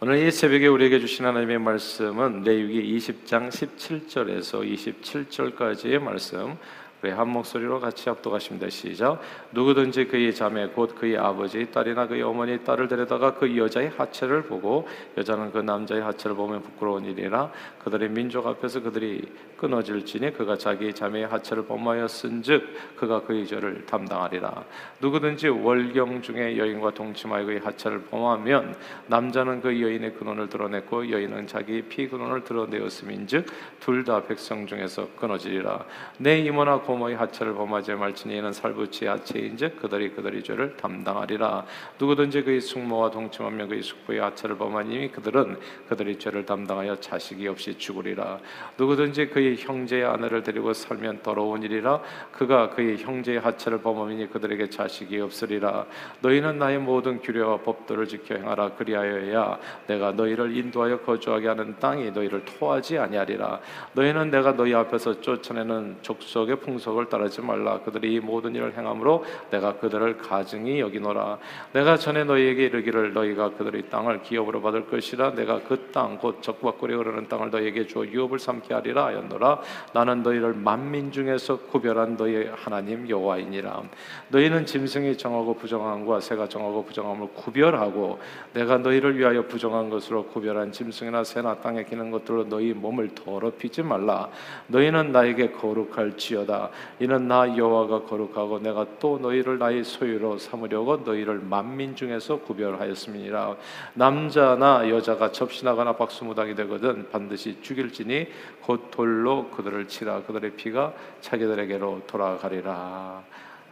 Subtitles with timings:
[0.00, 4.62] 오늘 이 새벽에 우리에게 주신 하나님의 말씀은 레위기 20장 17절에서
[5.02, 6.56] 27절까지의 말씀.
[7.00, 8.68] 우리 한 목소리로 같이 합독하십니다.
[8.70, 9.20] 시작.
[9.52, 14.88] 누구든지 그의 자매 곧 그의 아버지 딸이나 그의 어머니 딸을 데려다가 그 여자의 하체를 보고
[15.16, 17.52] 여자는 그 남자의 하체를 보면 부끄러운 일이라
[17.84, 19.22] 그들의 민족 앞에서 그들이
[19.58, 24.64] 끊어질지니 그가 자기 자매의 하체를 범하였은즉 그가 그의 죄를 담당하리라.
[25.00, 28.74] 누구든지 월경 중에 여인과 동침하여 그의 하체를 범하면
[29.06, 33.46] 남자는 그 여인의 근원을 드러냈고 여인은 자기 피 근원을 드러내었음인즉
[33.78, 35.84] 둘 다 백성 중에서 끊어지리라.
[36.18, 41.64] 내 이모나 고 모의 하체를 범하지 말지니 이는 살부치 하체인즉 그들이 그들의 죄를 담당하리라.
[42.00, 48.38] 누구든지 그의 숙모와 동침하며 그의 숙부의 하체를 범하니 그들은 그들의 죄를 담당하여 자식이 없이 죽으리라.
[48.78, 52.00] 누구든지 그의 형제의 아내를 데리고 살면 더러운 일이라.
[52.32, 55.86] 그가 그의 형제의 하체를 범하니 그들에게 자식이 없으리라.
[56.20, 58.70] 너희는 나의 모든 규례와 법도를 지켜 행하라.
[58.70, 63.60] 그리하여야 내가 너희를 인도하여 거주하게 하는 땅이 너희를 토하지 아니하리라.
[63.92, 67.80] 너희는 내가 너희 앞에서 쫓아내는 족속의 풍 풍속을 따르지 말라.
[67.80, 71.38] 그들이 이 모든 일을 행함으로 내가 그들을 가증히 여기노라.
[71.72, 75.34] 내가 전에 너희에게 이르기를 너희가 그들의 땅을 기업으로 받을 것이라.
[75.34, 79.60] 내가 그 땅 곧 적박골이 흐르는 땅을 너희에게 주어 유업을 삼게 하리라 하였노라.
[79.92, 83.82] 나는 너희를 만민 중에서 구별한 너희 하나님 여호와이니라.
[84.28, 88.20] 너희는 짐승이 정하고 부정함과 새가 정하고 부정함을 구별하고
[88.52, 94.28] 내가 너희를 위하여 부정한 것으로 구별한 짐승이나 새나 땅에 기는 것들로 너희 몸을 더럽히지 말라.
[94.68, 96.67] 너희는 나에게 거룩할지어다
[97.00, 103.56] 이는 나 여호와가 거룩하고 내가 또 너희를 나의 소유로 삼으려고 너희를 만민 중에서 구별하였음이니라
[103.94, 108.28] 남자나 여자가 접신하거나 박수무당이 되거든 반드시 죽일지니
[108.62, 113.22] 곧 돌로 그들을 치라 그들의 피가 자기들에게로 돌아가리라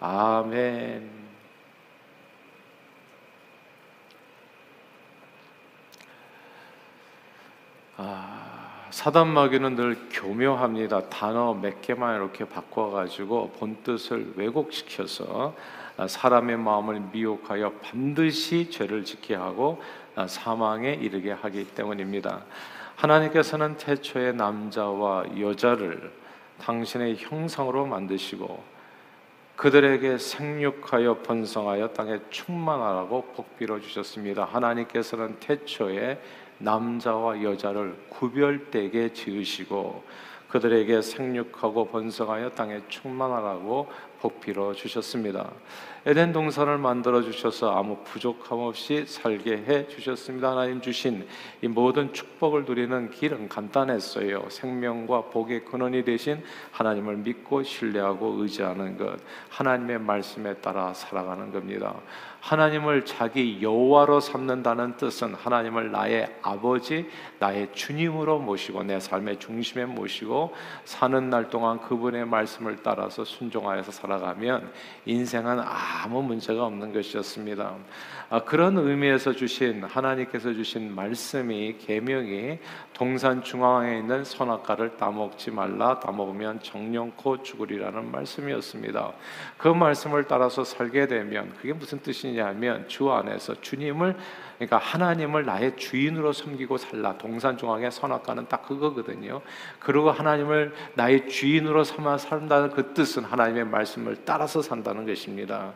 [0.00, 1.27] 아멘.
[7.97, 8.45] 아.
[8.97, 11.11] 사단 마귀는 늘 교묘합니다.
[11.11, 15.54] 단어 몇 개만 이렇게 바꿔가지고 본 뜻을 왜곡시켜서
[16.09, 19.82] 사람의 마음을 미혹하여 반드시 죄를 짓게 하고
[20.26, 22.41] 사망에 이르게 하기 때문입니다.
[22.94, 26.10] 하나님께서는 태초에 남자와 여자를
[26.62, 28.65] 당신의 형상으로 만드시고
[29.56, 34.44] 그들에게 생육하여 번성하여 땅에 충만하라고 복비러 주셨습니다.
[34.44, 36.19] 하나님께서는 태초에
[36.59, 40.05] 남자와 여자를 구별되게 지으시고
[40.49, 43.91] 그들에게 생육하고 번성하여 땅에 충만하라고
[44.21, 45.50] 복비러 주셨습니다.
[46.09, 50.53] 에덴 동산을 만들어 주셔서 아무 부족함 없이 살게 해 주셨습니다.
[50.53, 51.27] 하나님 주신
[51.62, 54.45] 이 모든 축복을 누리는 길은 간단했어요.
[54.49, 59.19] 생명과 복의 근원이 되신 하나님을 믿고 신뢰하고 의지하는 것,
[59.49, 61.97] 하나님의 말씀에 따라 살아가는 겁니다.
[62.39, 70.55] 하나님을 자기 여호와로 삼는다는 뜻은 하나님을 나의 아버지, 나의 주님으로 모시고 내 삶의 중심에 모시고
[70.84, 74.71] 사는 날 동안 그분의 말씀을 따라서 순종하여서 살아가면
[75.06, 77.75] 인생은 아무 문제가 없는 것이었습니다.
[78.29, 82.59] 아, 그런 의미에서 주신 하나님께서 주신 말씀이 계명이
[82.93, 89.12] 동산 중앙에 있는 선악과를 따먹지 말라 따먹으면 정령코 죽으리라는 말씀이었습니다.
[89.57, 94.17] 그 말씀을 따라서 살게 되면 그게 무슨 뜻이냐면 주 안에서 주님을
[94.56, 97.19] 그러니까 하나님을 나의 주인으로 섬기고 살라.
[97.19, 99.43] 동산 중앙의 선악과는 딱 그거거든요.
[99.78, 105.72] 그리고 하나님을 나의 주인으로 삼아 산다는 그 뜻은 하나님의 말씀을 따라서 산다는 것입니다.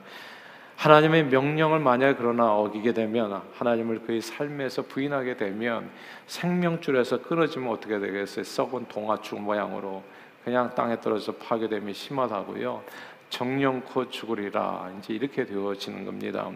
[0.76, 5.90] 하나님의 명령을 만약 그러나 어기게 되면 하나님을 그의 삶에서 부인하게 되면
[6.26, 8.44] 생명줄에서 끊어지면 어떻게 되겠어요?
[8.44, 10.02] 썩은 동아줄 모양으로
[10.42, 12.82] 그냥 땅에 떨어져 파괴됨이 심하다고요.
[13.30, 16.50] 정령코 죽으리라 이제 이렇게 되어지는 겁니다.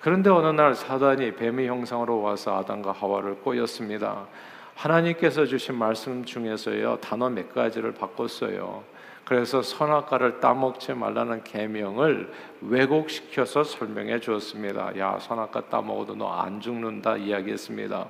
[0.00, 4.26] 그런데 어느 날 사단이 뱀의 형상으로 와서 아담과 하와를 꼬였습니다.
[4.74, 8.84] 하나님께서 주신 말씀 중에서요 단어 몇 가지를 바꿨어요.
[9.24, 14.98] 그래서 선악과를 따먹지 말라는 계명을 왜곡시켜서 설명해 주었습니다.
[14.98, 18.08] 야, 선악과 따먹어도 너 안 죽는다 이야기했습니다.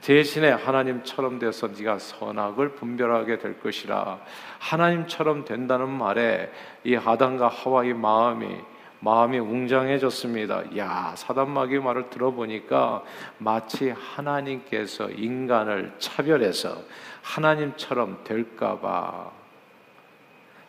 [0.00, 4.18] 대신에 하나님처럼 돼서 네가 선악을 분별하게 될 것이라.
[4.58, 6.50] 하나님처럼 된다는 말에
[6.84, 8.56] 이 아담과 하와의 마음이
[9.00, 10.78] 마음이 웅장해졌습니다.
[10.78, 13.02] 야, 사단마귀 말을 들어보니까
[13.36, 16.78] 마치 하나님께서 인간을 차별해서
[17.22, 19.43] 하나님처럼 될까봐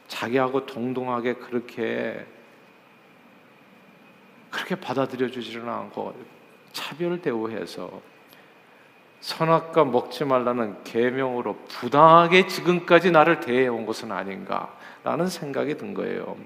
[0.08, 2.26] 자기하고 동등하게 그렇게
[4.50, 6.16] 그렇게 받아들여 주지는 않고
[6.72, 8.02] 차별 대우해서
[9.20, 16.38] 선악과 먹지 말라는 계명으로 부당하게 지금까지 나를 대해 온 것은 아닌가라는 생각이 든 거예요.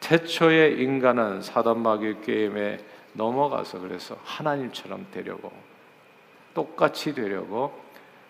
[0.00, 2.78] 태초의 인간은 사단 마귀 게임에
[3.12, 5.52] 넘어가서 그래서 하나님처럼 되려고
[6.54, 7.78] 똑같이 되려고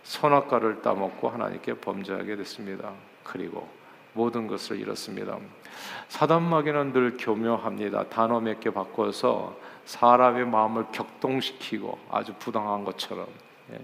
[0.03, 2.93] 선악과를 따먹고 하나님께 범죄하게 됐습니다.
[3.23, 3.69] 그리고
[4.19, 5.39] 모든 것을 잃었습니다.
[6.09, 8.09] 사단 마귀는 늘 교묘합니다.
[8.09, 13.29] 단어 몇 개 바꿔서 사람의 마음을 격동시키고 아주 부당한 것처럼
[13.73, 13.81] 예.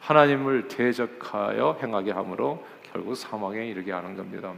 [0.00, 4.52] 하나님을 대적하여 행하게 함으로 결국 사망에 이르게 하는 겁니다.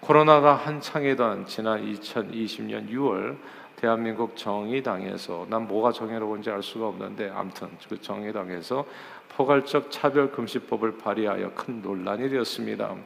[0.00, 3.36] 코로나가 한창이던 지난 2020년 6월
[3.76, 8.84] 대한민국 정의당에서 난 뭐가 정의로운지 알 수가 없는데 아무튼 그 정의당에서
[9.28, 12.96] 포괄적 차별 금지법을 발의하여 큰 논란이 되었습니다.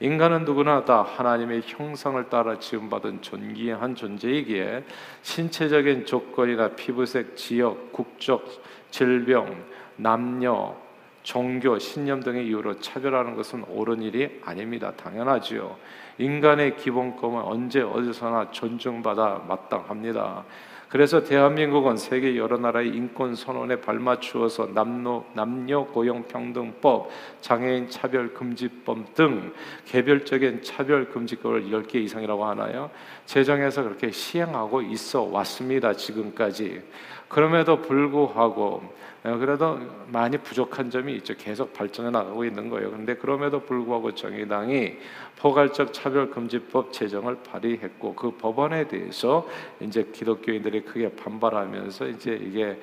[0.00, 4.84] 인간은 누구나 다 하나님의 형상을 따라 지음받은 존귀한 존재이기에
[5.22, 8.44] 신체적인 조건이나 피부색, 지역, 국적,
[8.90, 9.64] 질병,
[9.96, 10.76] 남녀,
[11.22, 14.92] 종교, 신념 등의 이유로 차별하는 것은 옳은 일이 아닙니다.
[14.96, 15.76] 당연하지요.
[16.18, 20.44] 인간의 기본권은 언제 어디서나 존중받아 마땅합니다.
[20.88, 27.10] 그래서 대한민국은 세계 여러 나라의 인권 선언에 발맞추어서 남녀, 남녀 고용 평등법,
[27.40, 29.52] 장애인 차별 금지법 등
[29.86, 32.90] 개별적인 차별 금지법을 10개 이상이라고 하나요?
[33.24, 35.92] 제정해서 그렇게 시행하고 있어 왔습니다.
[35.92, 36.82] 지금까지.
[37.28, 39.78] 그럼에도 불구하고 어, 그래도
[40.12, 41.34] 많이 부족한 점이 있죠.
[41.36, 42.90] 계속 발전해 나가고 있는 거예요.
[42.90, 44.96] 그런데 그럼에도 불구하고 정의당이
[45.36, 49.48] 포괄적 차별금지법 제정을 발의했고 그 법안에 대해서
[49.80, 52.80] 이제 기독교인들이 크게 반발하면서 이제 이게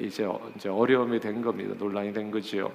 [0.00, 1.74] 이제 이제 어려움이 된 겁니다.
[1.76, 2.70] 논란이 된 거지요.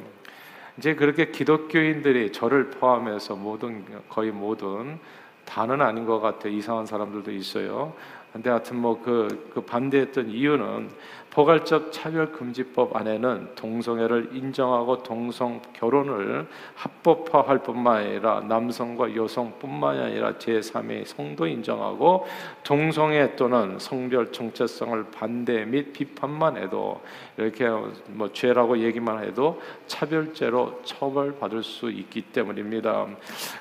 [0.78, 5.00] 이제 그렇게 기독교인들이 저를 포함해서 모든 거의 모든
[5.46, 6.52] 다는 아닌 것 같아요.
[6.52, 7.94] 이상한 사람들도 있어요.
[8.34, 10.90] 근데 하여튼 뭐그 그 반대했던 이유는
[11.30, 21.48] 포괄적 차별금지법 안에는 동성애를 인정하고 동성 결혼을 합법화할 뿐만 아니라 남성과 여성뿐만 아니라 제3의 성도
[21.48, 22.28] 인정하고
[22.64, 27.02] 동성애 또는 성별 정체성을 반대 및 비판만 해도
[27.38, 27.68] 이렇게
[28.10, 33.08] 뭐 죄라고 얘기만 해도 차별죄로 처벌받을 수 있기 때문입니다.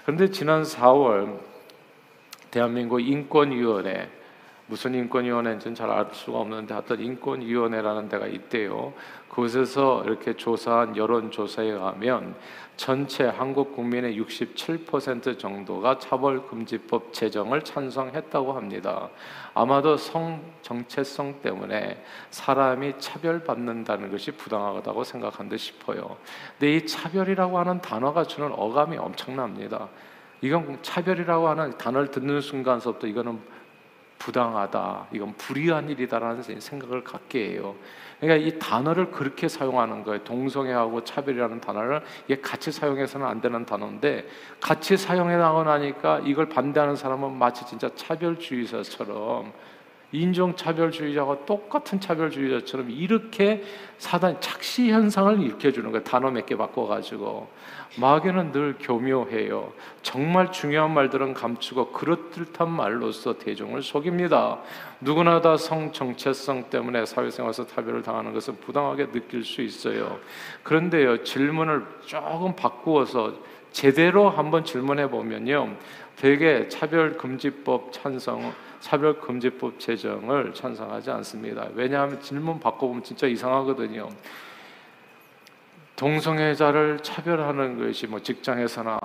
[0.03, 1.39] 그런데 지난 4월
[2.51, 4.22] 대한민국 인권위원회
[4.67, 8.93] 무슨 인권위원회인지는 잘 알 수가 없는데 하여튼 인권위원회라는 데가 있대요.
[9.29, 12.35] 그곳에서 이렇게 조사한 여론조사에 의하면
[12.77, 19.09] 전체 한국 국민의 67% 정도가 차별금지법 제정을 찬성했다고 합니다.
[19.55, 26.17] 아마도 성 정체성 때문에 사람이 차별받는다는 것이 부당하다고 생각한 듯 싶어요.
[26.59, 29.89] 근데 이 차별이라고 하는 단어가 주는 어감이 엄청납니다.
[30.41, 33.39] 이건 차별이라고 하는 단어를 듣는 순간서부터 이거는
[34.23, 37.75] 부당하다, 이건 불의한 일이다라는 생각을 갖게 해요.
[38.21, 40.23] 그러니까 이 단어를 그렇게 사용하는 거예요.
[40.23, 44.29] 동성애하고 차별이라는 단어를 이게 같이 사용해서는 안 되는 단어인데
[44.61, 49.53] 같이 사용해 나고 나니까 이걸 반대하는 사람은 마치 진짜 차별주의자처럼
[50.13, 53.65] 인종차별주의자와 똑같은 차별주의자처럼 이렇게
[53.99, 56.05] 사단 착시 현상을 일으켜주는 거예요.
[56.05, 57.49] 단어 몇 개 바꿔가지고
[57.99, 59.73] 마귀는 늘 교묘해요.
[60.03, 64.61] 정말 중요한 말들은 감추고 그럴듯한 말로써 대중을 속입니다.
[65.01, 70.19] 누구나 다 성 정체성 때문에 사회생활에서 차별을 당하는 것은 부당하게 느낄 수 있어요.
[70.63, 73.35] 그런데요 질문을 조금 바꾸어서
[73.73, 75.77] 제대로 한번 질문해 보면요,
[76.17, 81.69] 되게 차별금지법 찬성 차별금지법 제정을 찬성하지 않습니다.
[81.75, 84.09] 왜냐하면 질문 바꿔보면 진짜 이상하거든요.
[85.97, 88.99] 동성애자를 차별하는 것이 뭐 직장에서나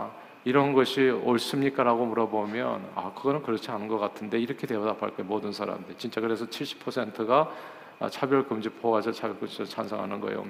[0.45, 5.95] 이런 것이 옳습니까라고 물어보면 아 그거는 그렇지 않은 것 같은데 이렇게 대답할 거예요 모든 사람들
[5.97, 7.51] 진짜 그래서 70%가
[8.09, 10.45] 차별금지법과 차별금지 찬성하는 거예요.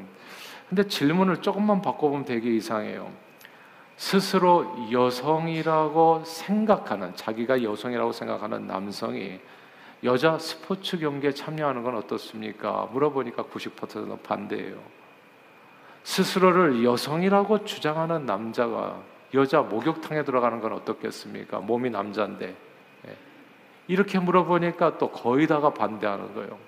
[0.70, 3.12] 근데 질문을 조금만 바꿔보면 되게 이상해요.
[3.98, 9.40] 스스로 여성이라고 생각하는 자기가 여성이라고 생각하는 남성이
[10.04, 12.88] 여자 스포츠 경기에 참여하는 건 어떻습니까?
[12.94, 14.78] 물어보니까 90%는 반대예요.
[16.04, 19.02] 스스로를 여성이라고 주장하는 남자가
[19.34, 21.60] 여자 목욕탕에 들어가는 건 어떻겠습니까?
[21.60, 22.56] 몸이 남자인데.
[23.08, 23.16] 예.
[23.88, 26.67] 이렇게 물어보니까 또 거의 다가 반대하는 거예요.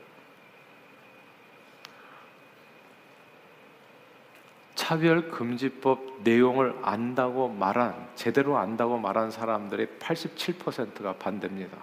[4.89, 11.77] 차별 금지법 내용을 안다고 말한, 제대로 안다고 말한 사람들의 87%가 반대입니다.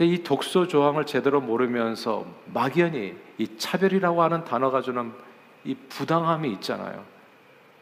[0.00, 5.12] 이 독소 조항을 제대로 모르면서 막연히 이 차별이라고 하는 단어가 주는
[5.64, 7.04] 이 부당함이 있잖아요.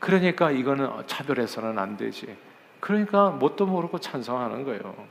[0.00, 2.36] 그러니까 이거는 차별해서는 안 되지.
[2.80, 5.06] 그러니까 뭣도 모르고 찬성하는 거예요.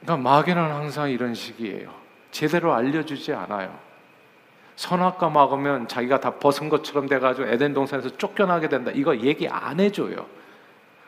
[0.00, 1.92] 그러니까 마귀는 항상 이런 식이에요.
[2.30, 3.93] 제대로 알려주지 않아요.
[4.76, 8.90] 선악과 막으면 자기가 다 벗은 것처럼 돼가지고 에덴 동산에서 쫓겨나게 된다.
[8.94, 10.26] 이거 얘기 안 해줘요.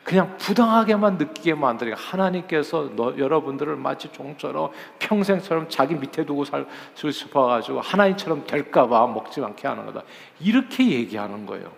[0.03, 7.81] 그냥 부당하게만 느끼게 만들어 하나님께서 너, 여러분들을 마치 종처럼 평생처럼 자기 밑에 두고 살 싶어가지고
[7.81, 10.03] 하나님처럼 될까봐 먹지 않게 하는 거다.
[10.39, 11.73] 이렇게 얘기하는 거예요.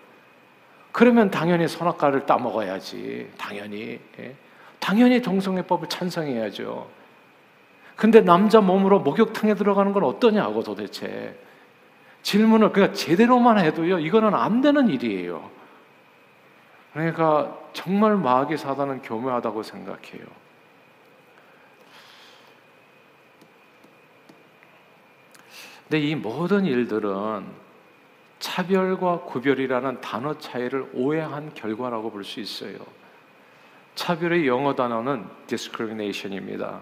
[0.92, 3.32] 그러면 당연히 선악과를 따먹어야지.
[3.36, 3.98] 당연히.
[4.20, 4.36] 예?
[4.78, 6.88] 당연히 동성애법을 찬성해야죠.
[7.96, 11.36] 근데 남자 몸으로 목욕탕에 들어가는 건 어떠냐고 도대체.
[12.22, 15.50] 질문을 그냥 제대로만 해도요, 이거는 안 되는 일이에요.
[16.92, 20.24] 그러니까 정말 마귀 사단은 교묘하다고 생각해요.
[25.88, 27.46] 근데 이 모든 일들은
[28.38, 32.78] 차별과 구별이라는 단어 차이를 오해한 결과라고 볼 수 있어요.
[33.96, 36.80] 차별의 영어 단어는 discrimination입니다.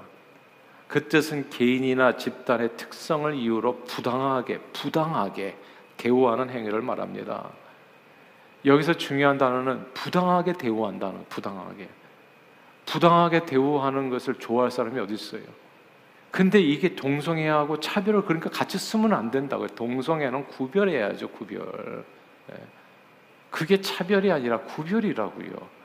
[0.89, 5.57] 그 뜻은 개인이나 집단의 특성을 이유로 부당하게, 부당하게
[5.99, 7.51] 대우하는 행위를 말합니다.
[8.65, 11.89] 여기서 중요한 단어는 부당하게 대우한다는 부당하게.
[12.87, 15.43] 부당하게 대우하는 것을 좋아할 사람이 어디 있어요?
[16.31, 19.69] 근데 이게 동성애하고 차별을 그러니까 같이 쓰면 안 된다고요.
[19.69, 22.05] 동성애는 구별해야죠, 구별.
[22.49, 22.57] 네.
[23.51, 25.79] 그게 차별이 아니라 구별이라고요.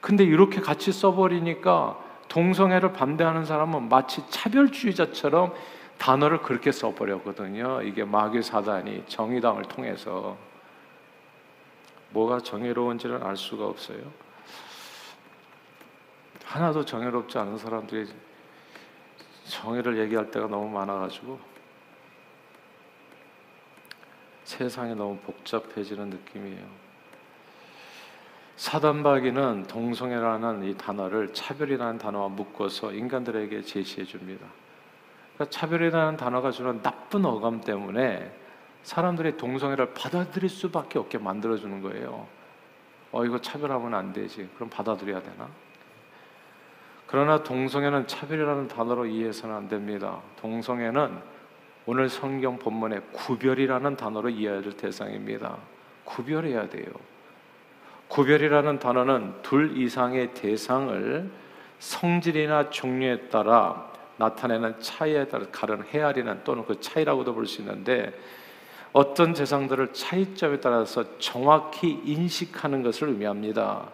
[0.00, 5.52] 근데 이렇게 같이 써버리니까 동성애를 반대하는 사람은 마치 차별주의자처럼
[5.98, 7.82] 단어를 그렇게 써버렸거든요.
[7.82, 10.38] 이게 마귀 사단이 정의당을 통해서.
[12.10, 13.98] 뭐가 정의로운지는 알 수가 없어요.
[16.44, 18.08] 하나도 정의롭지 않은 사람들이
[19.44, 21.38] 정의를 얘기할 때가 너무 많아가지고
[24.44, 26.79] 세상이 너무 복잡해지는 느낌이에요.
[28.60, 34.44] 사단박이는 동성애라는 이 단어를 차별이라는 단어와 묶어서 인간들에게 제시해 줍니다.
[35.34, 38.30] 그러니까 차별이라는 단어가 주는 나쁜 어감 때문에
[38.82, 42.26] 사람들이 동성애를 받아들일 수밖에 없게 만들어주는 거예요.
[43.12, 44.46] 어, 이거 차별하면 안 되지.
[44.56, 45.48] 그럼 받아들여야 되나?
[47.06, 50.20] 그러나 동성애는 차별이라는 단어로 이해해서는 안 됩니다.
[50.38, 51.18] 동성애는
[51.86, 55.56] 오늘 성경 본문의 구별이라는 단어로 될 대상입니다.
[56.04, 56.92] 구별해야 돼요.
[58.10, 61.30] 구별이라는 단어는 둘 이상의 대상을
[61.78, 68.12] 성질이나 종류에 따라 나타내는 차이에 따라 가른 헤아리는 또는 그 차이라고도 볼 수 있는데
[68.92, 73.88] 어떤 대상들을 차이점에 따라서 정확히 인식하는 것을 의미합니다.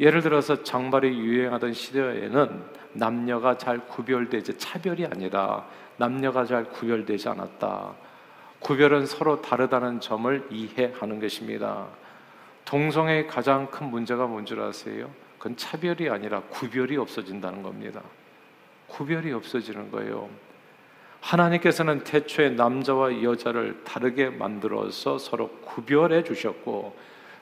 [0.00, 2.62] 예를 들어서 장발이 유행하던 시대에는
[2.94, 5.64] 남녀가 잘 구별되지 차별이 아니라
[5.96, 7.94] 남녀가 잘 구별되지 않았다.
[8.58, 11.86] 구별은 서로 다르다는 점을 이해하는 것입니다.
[12.64, 15.10] 동성애의 가장 큰 문제가 뭔지 아세요?
[15.38, 18.02] 그건 차별이 아니라 구별이 없어진다는 겁니다.
[18.88, 20.28] 구별이 없어지는 거예요.
[21.20, 26.96] 하나님께서는 태초에 남자와 여자를 다르게 만들어서 서로 구별해 주셨고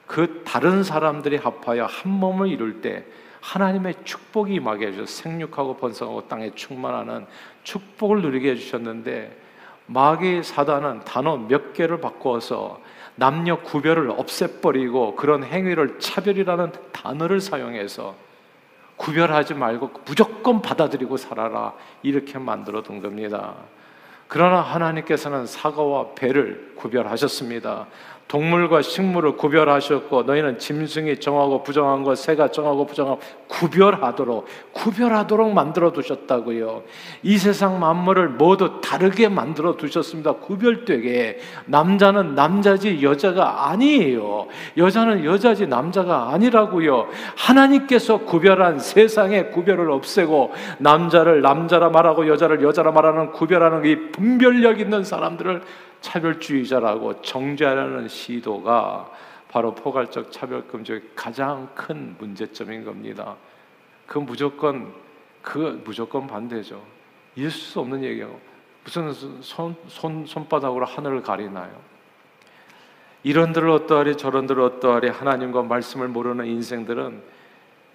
[0.06, 3.04] 그 다른 사람들이 합하여 한 몸을 이룰 때
[3.40, 7.26] 하나님의 축복이 임하게 해주셔 생육하고 번성하고 땅에 충만하는
[7.64, 9.36] 축복을 누리게 해주셨는데
[9.86, 12.80] 마귀 사단은 단어 몇 개를 바꿔서
[13.14, 18.14] 남녀 구별을 없애버리고 그런 행위를 차별이라는 단어를 사용해서
[18.96, 23.54] 구별하지 말고 무조건 받아들이고 살아라 이렇게 만들어 둔 겁니다.
[24.28, 27.86] 그러나 하나님께서는 사과와 배를 구별하셨습니다.
[28.32, 36.82] 동물과 식물을 구별하셨고 너희는 짐승이 정하고 부정한 것, 새가 정하고 부정하고 구별하도록 구별하도록 만들어 두셨다고요.
[37.24, 40.32] 이 세상 만물을 모두 다르게 만들어 두셨습니다.
[40.36, 44.46] 구별되게 남자는 남자지 여자가 아니에요.
[44.78, 47.08] 여자는 여자지 남자가 아니라고요.
[47.36, 55.04] 하나님께서 구별한 세상의 구별을 없애고 남자를 남자라 말하고 여자를 여자라 말하는 구별하는 이 분별력 있는
[55.04, 55.60] 사람들을
[56.02, 59.10] 차별주의자라고 정죄하려는 시도가
[59.48, 63.36] 바로 포괄적 차별금지의 가장 큰 문제점인 겁니다.
[64.06, 64.92] 그 무조건
[65.40, 66.82] 그 무조건 반대죠.
[67.36, 68.38] 있을 수 없는 얘기예요.
[68.84, 71.70] 무슨 손, 손 손바닥으로 하늘을 가리나요?
[73.22, 77.22] 이런들 어떠하리 저런들 어떠하리 하나님과 말씀을 모르는 인생들은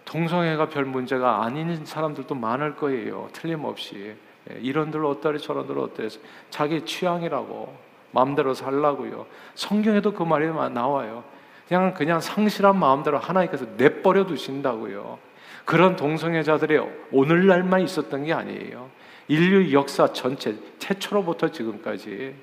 [0.06, 3.28] 동성애가 별 문제가 아닌 사람들도 많을 거예요.
[3.34, 4.16] 틀림없이
[4.50, 6.10] 예, 이런들 어떠하리 저런들 어떠해
[6.50, 7.87] 자기 취향이라고
[8.18, 9.28] 마음대로 살라고요.
[9.54, 11.24] 성경에도 그 말이 나와요.
[11.68, 15.20] 그냥 그냥 상실한 마음대로 하나님께서 내버려 두신다고요.
[15.66, 16.80] 그런 동성애자들이
[17.12, 18.90] 오늘날만 있었던 게 아니에요.
[19.28, 22.34] 인류 역사 전체 최초로부터 지금까지.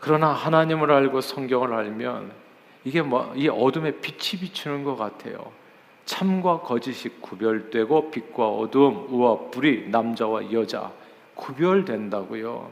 [0.00, 2.32] 그러나 하나님을 알고 성경을 알면
[2.84, 5.52] 이게 뭐 이 어둠에 빛이 비추는 것 같아요.
[6.04, 10.90] 참과 거짓이 구별되고 빛과 어둠, 우와 불이 남자와 여자
[11.38, 12.70] 구별된다고요.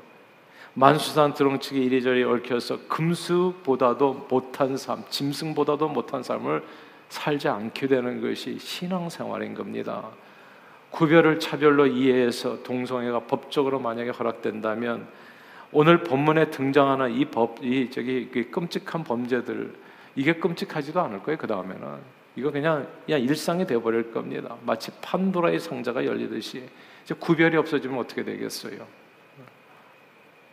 [0.74, 6.62] 만수산 드렁치기 이리저리 얽혀서 금수보다도 못한 삶, 짐승보다도 못한 삶을
[7.08, 10.04] 살지 않게 되는 것이 신앙생활인 겁니다.
[10.90, 15.06] 구별을 차별로 이해해서 동성애가 법적으로 만약에 허락된다면
[15.72, 19.74] 오늘 본문에 등장하는 이 법, 이 저기 끔찍한 범죄들
[20.14, 21.38] 이게 끔찍하지도 않을 거예요.
[21.38, 24.56] 그 다음에는 이거 그냥 그냥 일상이 되어버릴 겁니다.
[24.64, 26.68] 마치 판도라의 상자가 열리듯이
[27.06, 28.84] 이제 구별이 없어지면 어떻게 되겠어요?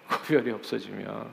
[0.08, 1.26] 구별이 없어지면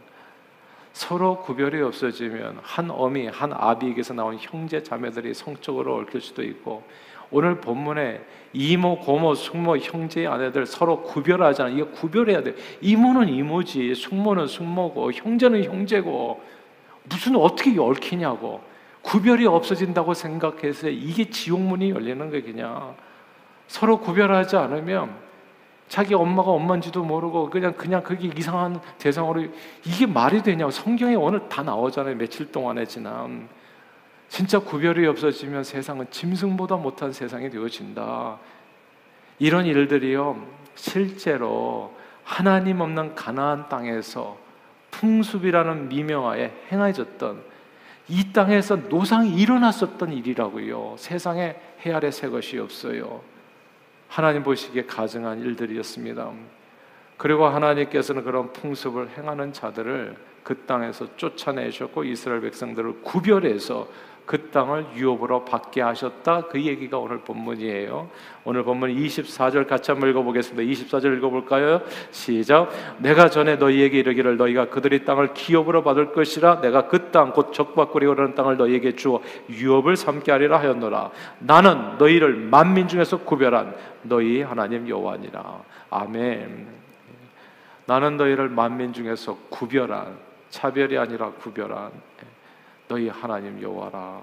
[0.94, 6.84] 서로 구별이 없어지면 한 어미 한 아비에게서 나온 형제 자매들이 성적으로 얽힐 수도 있고
[7.30, 8.24] 오늘 본문에
[8.54, 11.68] 이모 고모 숙모 형제 아내들 서로 구별하잖아.
[11.68, 12.54] 이거 구별해야 돼.
[12.80, 16.42] 이모는 이모지, 숙모는 숙모고 형제는 형제고
[17.04, 18.62] 무슨 어떻게 얽히냐고.
[19.02, 22.96] 구별이 없어진다고 생각해서 이게 지옥문이 열리는 거예요, 그냥.
[23.70, 25.14] 서로 구별하지 않으면
[25.86, 29.44] 자기 엄마가 엄마인지도 모르고 그냥 그냥 그게 이상한 대상으로
[29.84, 32.16] 이게 말이 되냐고 성경에 오늘 다 나오잖아요.
[32.16, 33.48] 며칠 동안에 지난.
[34.28, 38.38] 진짜 구별이 없어지면 세상은 짐승보다 못한 세상이 되어진다.
[39.38, 40.44] 이런 일들이요.
[40.74, 44.36] 실제로 하나님 없는 가나안 땅에서
[44.90, 47.44] 풍습이라는 미명하에 행해졌던
[48.08, 50.96] 이 땅에서 노상이 일어났었던 일이라고요.
[50.98, 51.54] 세상에
[51.86, 53.30] 해 아래 새 것이 없어요.
[54.10, 56.32] 하나님 보시기에 가증한 일들이었습니다.
[57.16, 63.86] 그리고 하나님께서는 그런 풍습을 행하는 자들을 그 땅에서 쫓아내셨고 이스라엘 백성들을 구별해서
[64.30, 66.42] 그 땅을 유업으로 받게 하셨다.
[66.42, 68.08] 그 얘기가 오늘 본문이에요.
[68.44, 70.62] 오늘 본문 24절 같이 한번 읽어보겠습니다.
[70.62, 71.80] 24절 읽어볼까요?
[72.12, 72.70] 시작.
[72.98, 78.06] 내가 전에 너희에게 이르기를 너희가 그들의 땅을 기업으로 받을 것이라 내가 그 땅 곧 적박거리
[78.06, 81.10] 오르는 땅을 너희에게 주어 유업을 삼게 하리라 하였노라.
[81.40, 85.58] 나는 너희를 만민 중에서 구별한 너희 하나님 여호와니라.
[85.90, 86.68] 아멘.
[87.86, 90.16] 나는 너희를 만민 중에서 구별한
[90.50, 91.90] 차별이 아니라 구별한
[92.90, 94.20] 너희 하나님 여호와라.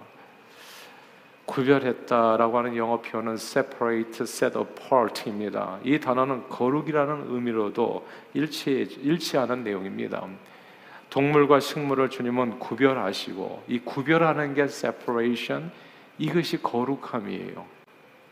[1.45, 5.79] 구별했다라고 하는 영어 표현은 separate, set apart입니다.
[5.85, 8.71] 이 단어는 거룩이라는 의미로도 일치
[9.01, 10.21] 일치하는 내용입니다.
[11.09, 15.71] 동물과 식물을 주님은 구별하시고 이 구별하는 게 separation
[16.17, 17.65] 이것이 거룩함이에요.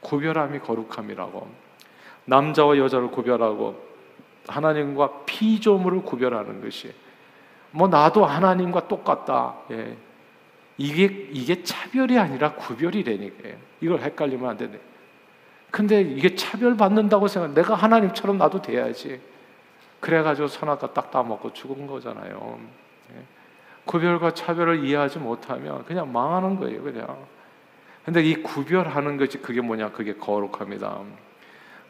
[0.01, 1.47] 구별함이 거룩함이라고
[2.25, 3.81] 남자와 여자를 구별하고
[4.49, 6.93] 하나님과 피조물을 구별하는 것이
[7.71, 9.55] 뭐 나도 하나님과 똑같다.
[9.71, 9.95] 예.
[10.77, 13.55] 이게 이게 차별이 아니라 구별이라니까요.
[13.81, 14.79] 이걸 헷갈리면 안 되네.
[15.71, 17.53] 근데 이게 차별 받는다고 생각.
[17.53, 19.19] 내가 하나님처럼 나도 돼야지.
[19.99, 22.59] 그래가지고 선악과 딱 따먹고 죽은 거잖아요.
[23.13, 23.23] 예.
[23.85, 27.17] 구별과 차별을 이해하지 못하면 그냥 망하는 거예요, 그냥.
[28.03, 29.91] 근데 이 구별하는 것이 그게 뭐냐?
[29.91, 31.01] 그게 거룩합니다.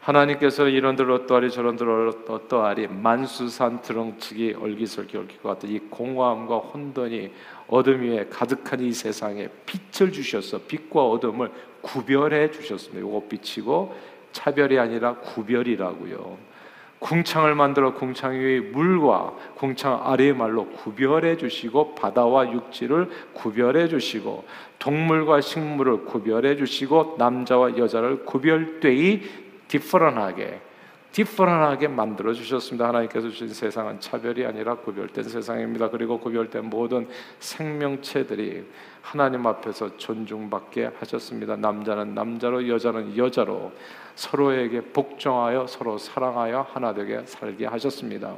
[0.06, 7.32] 하나님께서 이런들 어떠하리 저런들 어떠하리 만수산 드렁치기 얼기설기 얽힐 것 같은 이 공허함과 혼돈이
[7.66, 13.04] 어둠 위에 가득한 이 세상에 빛을 주셔서 빛과 어둠을 구별해 주셨습니다.
[13.04, 13.94] 이거 빛이고
[14.30, 16.56] 차별이 아니라 구별이라고요.
[17.00, 24.44] 궁창을 만들어 궁창 위의 물과 궁창 아래의 말로 구별해 주시고 바다와 육지를 구별해 주시고
[24.78, 30.60] 동물과 식물을 구별해 주시고 남자와 여자를 구별되이 디퍼런하게
[31.16, 32.88] 디퍼런하게 만들어 주셨습니다.
[32.88, 35.88] 하나님께서 주신 세상은 차별이 아니라 구별된 세상입니다.
[35.88, 38.66] 그리고 구별된 모든 생명체들이
[39.00, 41.56] 하나님 앞에서 존중받게 하셨습니다.
[41.56, 43.72] 남자는 남자로 여자는 여자로
[44.14, 48.34] 서로에게 복종하여 서로 사랑하여 하나 되게 살게 하셨습니다.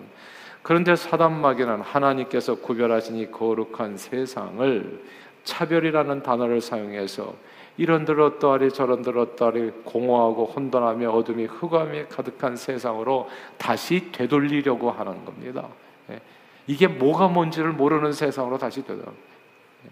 [0.63, 5.03] 그런데 사단 마귀는 하나님께서 구별하신 이 거룩한 세상을
[5.43, 7.35] 차별이라는 단어를 사용해서
[7.79, 15.69] 이런들 어떠하리 저런들 어떠하리 공허하고 혼돈하며 어둠이 흑암이 가득한 세상으로 다시 되돌리려고 하는 겁니다.
[16.11, 16.21] 예.
[16.67, 19.05] 이게 뭐가 뭔지를 모르는 세상으로 다시 되돌.
[19.07, 19.89] 예.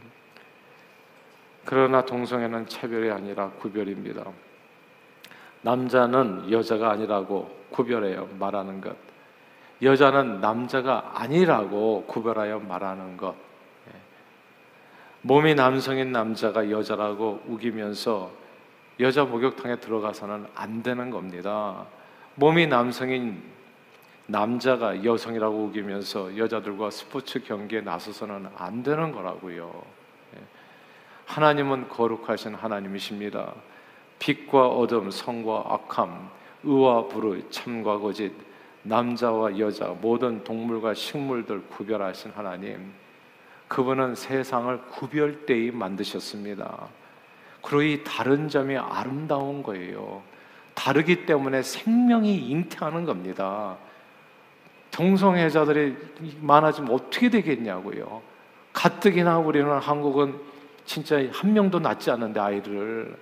[1.64, 4.24] 그러나 동성애는 차별이 아니라 구별입니다.
[5.62, 8.96] 남자는 여자가 아니라고 구별해요 말하는 것.
[9.80, 13.34] 여자는 남자가 아니라고 구별하여 말하는 것.
[15.26, 18.30] 몸이 남성인 남자가 여자라고 우기면서
[19.00, 21.84] 여자 목욕탕에 들어가서는 안 되는 겁니다.
[22.36, 23.42] 몸이 남성인
[24.26, 29.82] 남자가 여성이라고 우기면서 여자들과 스포츠 경기에 나서서는 안 되는 거라고요.
[30.36, 30.42] 예.
[31.24, 33.52] 하나님은 거룩하신 하나님이십니다.
[34.20, 36.30] 빛과 어둠, 성과 악함,
[36.62, 38.32] 의와 불의, 참과 거짓,
[38.84, 43.05] 남자와 여자, 모든 동물과 식물들 구별하신 하나님.
[43.68, 46.88] 그분은 세상을 구별되이 만드셨습니다.
[47.62, 50.22] 그리고 이 다른 점이 아름다운 거예요.
[50.74, 53.76] 다르기 때문에 생명이 잉태하는 겁니다.
[54.92, 55.96] 동성애자들이
[56.40, 58.22] 많아지면 어떻게 되겠냐고요.
[58.72, 60.38] 가뜩이나 우리는 한국은
[60.84, 63.16] 진짜 한 명도 낳지 않는데 아이를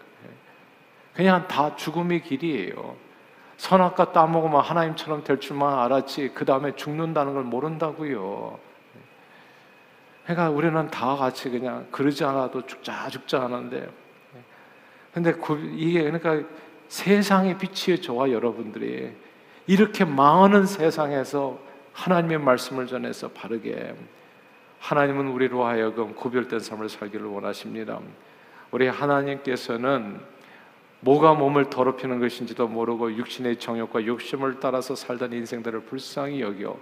[1.15, 2.97] 그냥 다 죽음의 길이에요.
[3.57, 8.59] 선악과 따먹으면 하나님처럼 될 줄만 알았지 그 다음에 죽는다는 걸 모른다고요.
[10.25, 13.89] 그러니까 우리는 다 같이 그냥 그러지 않아도 죽자 죽자 하는데
[15.13, 15.33] 근데
[15.77, 16.49] 이게 그러니까
[16.89, 19.13] 세상의 빛이에요 저와 여러분들이
[19.67, 21.59] 이렇게 망하는 세상에서
[21.93, 23.95] 하나님의 말씀을 전해서 바르게
[24.81, 28.01] 하나님은 우리로 하여금 구별된 삶을 살기를 원하십니다.
[28.71, 30.21] 우리 하나님께서는
[31.01, 36.77] 뭐가 몸을 더럽히는 것인지도 모르고 육신의 정욕과 욕심을 따라서 살던 인생들을 불쌍히 여겨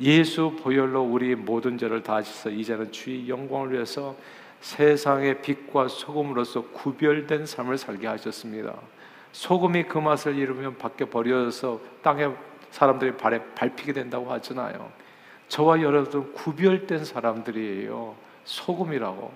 [0.00, 4.14] 예수 보혈로 우리 모든 죄를 다 씻어 이제는 주의 영광을 위해서
[4.60, 8.74] 세상의 빛과 소금으로서 구별된 삶을 살게 하셨습니다.
[9.32, 12.28] 소금이 그 맛을 잃으면 밖에 버려져서 땅에
[12.70, 14.90] 사람들이 발에 밟히게 된다고 하잖아요.
[15.48, 18.14] 저와 여러분 구별된 사람들이에요.
[18.44, 19.32] 소금이라고.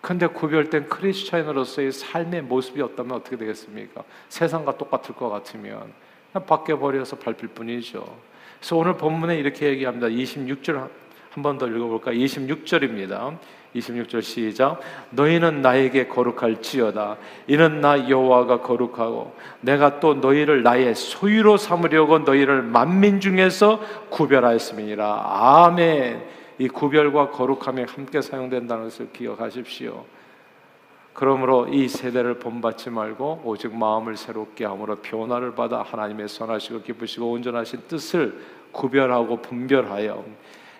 [0.00, 4.04] 근데 구별된 크리스천으로서의 삶의 모습이 어다면 어떻게 되겠습니까?
[4.28, 5.92] 세상과 똑같을 것 같으면
[6.32, 8.04] 밖에 버려서 밟힐 뿐이죠.
[8.58, 10.08] 그래서 오늘 본문에 이렇게 얘기합니다.
[10.08, 10.88] 26절
[11.30, 12.10] 한 번 더 읽어볼까?
[12.12, 13.36] 26절입니다.
[13.76, 14.80] 26절 시작.
[15.10, 17.16] 너희는 나에게 거룩할지어다.
[17.46, 23.78] 이는 나 여호와가 거룩하고 내가 또 너희를 나의 소유로 삼으려고 너희를 만민 중에서
[24.10, 25.22] 구별하였음이니라.
[25.66, 26.22] 아멘.
[26.58, 30.04] 이 구별과 거룩함이 함께 사용된다는 것을 기억하십시오.
[31.18, 37.88] 그러므로 이 세대를 본받지 말고 오직 마음을 새롭게 함으로 변화를 받아 하나님의 선하시고 기쁘시고 온전하신
[37.88, 40.24] 뜻을 구별하고 분별하여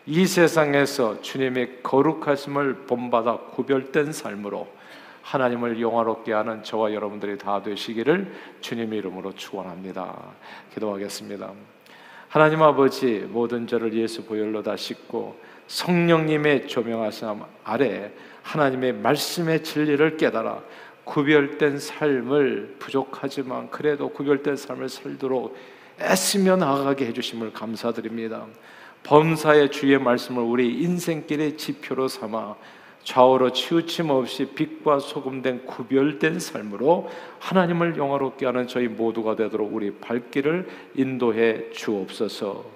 [0.07, 4.69] 이 세상에서 주님의 거룩하심을 본받아 구별된 삶으로
[5.23, 10.15] 하나님을 영화롭게 하는 저와 여러분들이 다 되시기를 주님 이름으로 축원합니다.
[10.73, 11.51] 기도하겠습니다.
[12.29, 18.13] 하나님 아버지 모든 죄를 예수 보혈로 다 씻고 성령님의 조명하심 아래
[18.43, 20.63] 하나님의 말씀의 진리를 깨달아
[21.05, 25.57] 구별된 삶을 부족하지만 그래도 구별된 삶을 살도록
[26.01, 28.47] 애쓰며 나아가게 해주심을 감사드립니다.
[29.05, 32.57] 범사의 주의 말씀을 우리 인생길의 지표로 삼아
[33.09, 40.69] 좌우로 치우침 없이 빛과 소금된 구별된 삶으로 하나님을 영화롭게 하는 저희 모두가 되도록 우리 발길을
[40.95, 42.67] 인도해 주옵소서.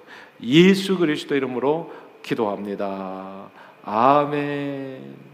[0.41, 1.93] 예수 그리스도 이름으로
[2.23, 3.51] 기도합니다.
[3.83, 5.32] 아멘.